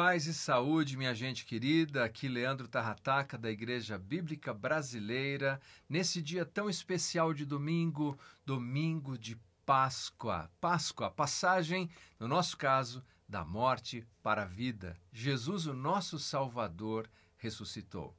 Paz 0.00 0.28
e 0.28 0.32
saúde, 0.32 0.96
minha 0.96 1.12
gente 1.12 1.44
querida. 1.44 2.04
Aqui 2.04 2.28
Leandro 2.28 2.68
Tarrataca 2.68 3.36
da 3.36 3.50
Igreja 3.50 3.98
Bíblica 3.98 4.54
Brasileira, 4.54 5.60
nesse 5.88 6.22
dia 6.22 6.46
tão 6.46 6.70
especial 6.70 7.34
de 7.34 7.44
domingo, 7.44 8.16
domingo 8.46 9.18
de 9.18 9.36
Páscoa. 9.66 10.48
Páscoa, 10.60 11.10
passagem, 11.10 11.90
no 12.16 12.28
nosso 12.28 12.56
caso, 12.56 13.04
da 13.28 13.44
morte 13.44 14.06
para 14.22 14.42
a 14.42 14.46
vida. 14.46 14.96
Jesus, 15.12 15.66
o 15.66 15.74
nosso 15.74 16.16
Salvador, 16.16 17.10
ressuscitou. 17.36 18.14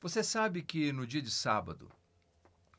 Você 0.00 0.24
sabe 0.24 0.62
que 0.62 0.94
no 0.94 1.06
dia 1.06 1.20
de 1.20 1.30
sábado, 1.30 1.92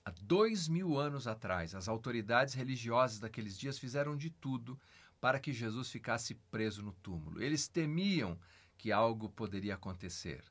há 0.07 0.13
dois 0.21 0.69
mil 0.69 0.97
anos 0.97 1.27
atrás, 1.27 1.75
as 1.75 1.89
autoridades 1.89 2.53
religiosas 2.53 3.19
daqueles 3.19 3.57
dias 3.57 3.77
fizeram 3.77 4.15
de 4.15 4.29
tudo 4.29 4.79
para 5.19 5.37
que 5.37 5.51
Jesus 5.51 5.91
ficasse 5.91 6.33
preso 6.49 6.81
no 6.81 6.93
túmulo. 6.93 7.43
Eles 7.43 7.67
temiam 7.67 8.39
que 8.77 8.89
algo 8.89 9.29
poderia 9.29 9.73
acontecer. 9.73 10.45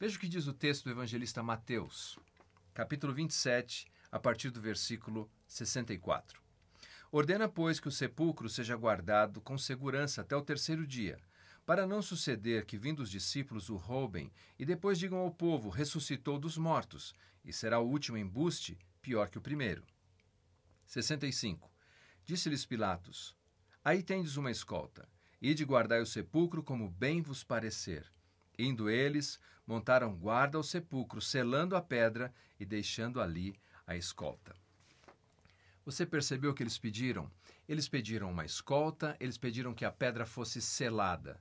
Veja 0.00 0.16
o 0.16 0.18
que 0.18 0.26
diz 0.26 0.46
o 0.46 0.54
texto 0.54 0.84
do 0.84 0.90
evangelista 0.90 1.42
Mateus, 1.42 2.18
capítulo 2.72 3.12
27, 3.12 3.86
a 4.10 4.18
partir 4.18 4.48
do 4.48 4.58
versículo 4.58 5.30
64. 5.46 6.40
Ordena, 7.12 7.46
pois, 7.46 7.78
que 7.78 7.88
o 7.88 7.92
sepulcro 7.92 8.48
seja 8.48 8.74
guardado 8.74 9.38
com 9.38 9.58
segurança 9.58 10.22
até 10.22 10.34
o 10.34 10.40
terceiro 10.40 10.86
dia, 10.86 11.20
para 11.66 11.86
não 11.86 12.00
suceder 12.00 12.64
que, 12.64 12.78
vindo 12.78 13.00
os 13.00 13.10
discípulos, 13.10 13.68
o 13.68 13.76
roubem 13.76 14.32
e 14.58 14.64
depois 14.64 14.98
digam 14.98 15.18
ao 15.18 15.30
povo: 15.30 15.68
ressuscitou 15.68 16.38
dos 16.38 16.56
mortos, 16.56 17.14
e 17.44 17.52
será 17.52 17.78
o 17.78 17.86
último 17.86 18.16
embuste 18.16 18.78
pior 19.04 19.28
que 19.28 19.36
o 19.36 19.42
primeiro. 19.42 19.84
65. 20.86 21.70
Disse-lhes 22.24 22.64
Pilatos: 22.64 23.36
Aí 23.84 24.02
tendes 24.02 24.38
uma 24.38 24.50
escolta. 24.50 25.06
Ide 25.42 25.62
guardai 25.62 26.00
o 26.00 26.06
sepulcro 26.06 26.62
como 26.62 26.88
bem 26.88 27.20
vos 27.20 27.44
parecer. 27.44 28.10
Indo 28.58 28.88
eles, 28.88 29.38
montaram 29.66 30.16
guarda 30.16 30.56
ao 30.56 30.62
sepulcro, 30.62 31.20
selando 31.20 31.76
a 31.76 31.82
pedra 31.82 32.32
e 32.58 32.64
deixando 32.64 33.20
ali 33.20 33.54
a 33.86 33.94
escolta. 33.94 34.56
Você 35.84 36.06
percebeu 36.06 36.52
o 36.52 36.54
que 36.54 36.62
eles 36.62 36.78
pediram? 36.78 37.30
Eles 37.68 37.86
pediram 37.86 38.30
uma 38.30 38.46
escolta, 38.46 39.14
eles 39.20 39.36
pediram 39.36 39.74
que 39.74 39.84
a 39.84 39.92
pedra 39.92 40.24
fosse 40.24 40.62
selada. 40.62 41.38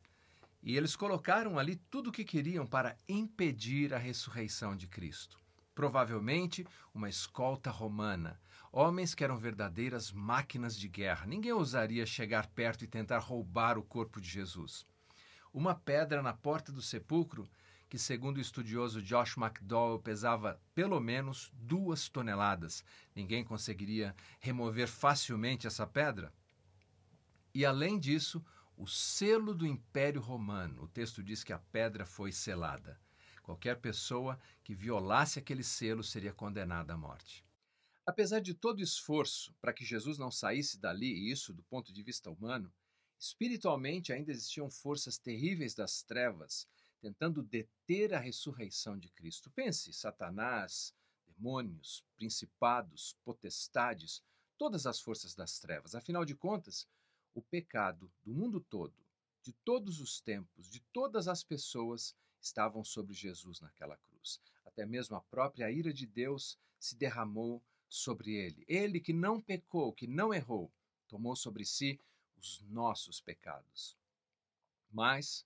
E 0.61 0.75
eles 0.75 0.97
colocaram 0.97 1.57
ali 1.57 1.77
tudo 1.77 2.09
o 2.09 2.11
que 2.11 2.25
queriam 2.25 2.67
para 2.67 2.97
impedir 3.07 3.93
a 3.93 3.97
ressurreição 3.97 4.75
de 4.75 4.85
Cristo. 4.85 5.42
Provavelmente 5.73 6.65
uma 6.93 7.09
escolta 7.09 7.71
romana, 7.71 8.39
Homens 8.75 9.13
que 9.13 9.23
eram 9.23 9.37
verdadeiras 9.37 10.11
máquinas 10.11 10.75
de 10.75 10.87
guerra. 10.87 11.27
Ninguém 11.27 11.53
ousaria 11.53 12.07
chegar 12.07 12.47
perto 12.47 12.83
e 12.83 12.87
tentar 12.87 13.19
roubar 13.19 13.77
o 13.77 13.83
corpo 13.83 14.19
de 14.19 14.27
Jesus. 14.27 14.83
Uma 15.53 15.75
pedra 15.75 16.23
na 16.23 16.33
porta 16.33 16.71
do 16.71 16.81
sepulcro, 16.81 17.47
que, 17.87 17.99
segundo 17.99 18.37
o 18.37 18.41
estudioso 18.41 18.99
Josh 18.99 19.37
McDowell, 19.37 19.99
pesava 19.99 20.59
pelo 20.73 20.99
menos 20.99 21.51
duas 21.53 22.09
toneladas. 22.09 22.83
Ninguém 23.15 23.43
conseguiria 23.43 24.15
remover 24.39 24.87
facilmente 24.87 25.67
essa 25.67 25.85
pedra? 25.85 26.33
E 27.53 27.63
além 27.63 27.99
disso, 27.99 28.43
o 28.75 28.87
selo 28.87 29.53
do 29.53 29.67
Império 29.67 30.19
Romano. 30.19 30.81
O 30.81 30.87
texto 30.87 31.21
diz 31.21 31.43
que 31.43 31.53
a 31.53 31.59
pedra 31.59 32.07
foi 32.07 32.31
selada. 32.31 32.99
Qualquer 33.43 33.79
pessoa 33.79 34.39
que 34.63 34.73
violasse 34.73 35.37
aquele 35.37 35.63
selo 35.63 36.03
seria 36.03 36.33
condenada 36.33 36.93
à 36.93 36.97
morte. 36.97 37.45
Apesar 38.05 38.39
de 38.39 38.53
todo 38.53 38.79
o 38.79 38.83
esforço 38.83 39.53
para 39.61 39.73
que 39.73 39.85
Jesus 39.85 40.17
não 40.17 40.31
saísse 40.31 40.79
dali, 40.79 41.13
e 41.13 41.31
isso 41.31 41.53
do 41.53 41.61
ponto 41.63 41.93
de 41.93 42.01
vista 42.01 42.31
humano, 42.31 42.73
espiritualmente 43.19 44.11
ainda 44.11 44.31
existiam 44.31 44.69
forças 44.69 45.17
terríveis 45.17 45.75
das 45.75 46.01
trevas 46.01 46.67
tentando 47.03 47.43
deter 47.43 48.13
a 48.13 48.19
ressurreição 48.19 48.97
de 48.97 49.09
Cristo. 49.09 49.51
Pense: 49.51 49.91
Satanás, 49.91 50.95
demônios, 51.25 52.01
principados, 52.15 53.17
potestades, 53.25 54.23
todas 54.57 54.87
as 54.87 55.01
forças 55.01 55.35
das 55.35 55.59
trevas. 55.59 55.95
Afinal 55.95 56.23
de 56.23 56.33
contas, 56.33 56.87
o 57.35 57.41
pecado 57.41 58.09
do 58.23 58.33
mundo 58.33 58.61
todo, 58.61 58.95
de 59.41 59.51
todos 59.65 59.99
os 59.99 60.21
tempos, 60.21 60.69
de 60.69 60.79
todas 60.93 61.27
as 61.27 61.43
pessoas, 61.43 62.15
estavam 62.43 62.83
sobre 62.83 63.13
Jesus 63.13 63.59
naquela 63.61 63.97
cruz. 63.97 64.39
Até 64.65 64.85
mesmo 64.85 65.15
a 65.15 65.21
própria 65.21 65.71
ira 65.71 65.93
de 65.93 66.05
Deus 66.05 66.57
se 66.79 66.95
derramou 66.95 67.63
sobre 67.87 68.33
ele. 68.33 68.65
Ele 68.67 68.99
que 68.99 69.13
não 69.13 69.39
pecou, 69.39 69.93
que 69.93 70.07
não 70.07 70.33
errou, 70.33 70.71
tomou 71.07 71.35
sobre 71.35 71.65
si 71.65 71.99
os 72.35 72.61
nossos 72.61 73.21
pecados. 73.21 73.97
Mas, 74.91 75.45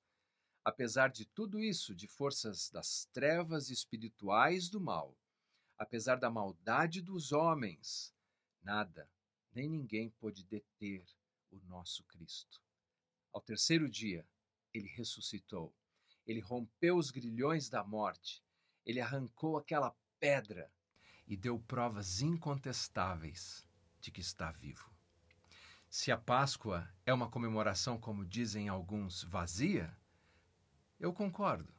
apesar 0.63 1.09
de 1.09 1.25
tudo 1.25 1.59
isso, 1.59 1.93
de 1.93 2.07
forças 2.07 2.69
das 2.69 3.05
trevas 3.13 3.69
espirituais 3.69 4.69
do 4.69 4.79
mal, 4.79 5.15
apesar 5.77 6.15
da 6.15 6.29
maldade 6.29 7.01
dos 7.01 7.31
homens, 7.31 8.13
nada, 8.63 9.09
nem 9.53 9.69
ninguém 9.69 10.09
pôde 10.09 10.43
deter 10.43 11.05
o 11.51 11.59
nosso 11.67 12.03
Cristo. 12.05 12.61
Ao 13.31 13.41
terceiro 13.41 13.89
dia, 13.89 14.25
ele 14.73 14.87
ressuscitou. 14.87 15.73
Ele 16.27 16.41
rompeu 16.41 16.97
os 16.97 17.09
grilhões 17.09 17.69
da 17.69 17.83
morte. 17.83 18.43
Ele 18.85 18.99
arrancou 18.99 19.57
aquela 19.57 19.95
pedra 20.19 20.69
e 21.25 21.37
deu 21.37 21.57
provas 21.57 22.21
incontestáveis 22.21 23.65
de 24.01 24.11
que 24.11 24.19
está 24.19 24.51
vivo. 24.51 24.91
Se 25.89 26.11
a 26.11 26.17
Páscoa 26.17 26.87
é 27.05 27.13
uma 27.13 27.29
comemoração, 27.29 27.97
como 27.97 28.25
dizem 28.25 28.67
alguns, 28.67 29.23
vazia, 29.23 29.97
eu 30.99 31.13
concordo. 31.13 31.73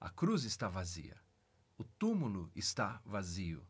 A 0.00 0.10
cruz 0.10 0.42
está 0.42 0.68
vazia. 0.68 1.16
O 1.78 1.84
túmulo 1.84 2.50
está 2.56 3.00
vazio. 3.04 3.64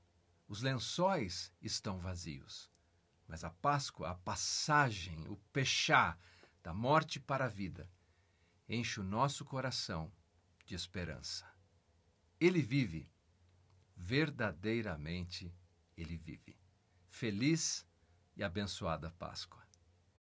Os 0.48 0.62
lençóis 0.62 1.52
estão 1.60 1.98
vazios. 1.98 2.70
Mas 3.28 3.44
a 3.44 3.50
Páscoa, 3.50 4.10
a 4.10 4.14
passagem, 4.14 5.28
o 5.28 5.36
pechá 5.52 6.18
da 6.62 6.72
morte 6.72 7.20
para 7.20 7.44
a 7.44 7.48
vida, 7.48 7.88
enche 8.68 9.00
o 9.00 9.04
nosso 9.04 9.44
coração 9.44 10.10
de 10.64 10.74
esperança. 10.74 11.50
Ele 12.40 12.60
vive 12.62 13.08
verdadeiramente 13.96 15.54
ele 15.96 16.16
vive. 16.16 16.56
Feliz 17.08 17.86
e 18.36 18.42
abençoada 18.42 19.10
Páscoa. 19.12 19.62